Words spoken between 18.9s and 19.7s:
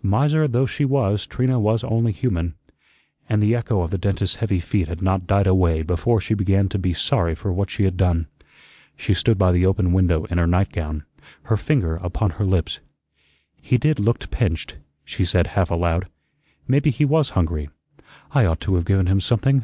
him something.